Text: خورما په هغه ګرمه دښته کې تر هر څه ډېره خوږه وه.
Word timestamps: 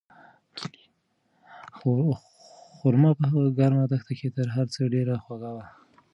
خورما 2.75 3.11
په 3.19 3.23
هغه 3.31 3.49
ګرمه 3.59 3.85
دښته 3.91 4.13
کې 4.19 4.29
تر 4.37 4.47
هر 4.55 4.65
څه 4.73 4.81
ډېره 4.93 5.15
خوږه 5.23 5.51
وه. 5.55 5.65